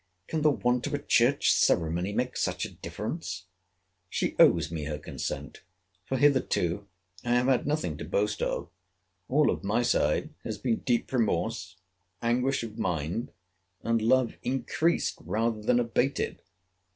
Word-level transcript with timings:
Can 0.27 0.41
the 0.41 0.49
want 0.49 0.87
of 0.87 0.95
a 0.95 0.97
church 0.97 1.53
ceremony 1.53 2.11
make 2.11 2.35
such 2.35 2.65
a 2.65 2.73
difference! 2.73 3.45
She 4.09 4.35
owes 4.39 4.71
me 4.71 4.85
her 4.85 4.97
consent; 4.97 5.61
for 6.07 6.17
hitherto 6.17 6.87
I 7.23 7.33
have 7.35 7.45
had 7.45 7.67
nothing 7.67 7.97
to 7.97 8.03
boast 8.05 8.41
of. 8.41 8.69
All 9.29 9.51
of 9.51 9.63
my 9.63 9.83
side, 9.83 10.31
has 10.43 10.57
been 10.57 10.77
deep 10.77 11.13
remorse, 11.13 11.75
anguish 12.19 12.63
of 12.63 12.79
mind, 12.79 13.31
and 13.83 14.01
love 14.01 14.37
increased 14.41 15.19
rather 15.23 15.61
than 15.61 15.79
abated. 15.79 16.41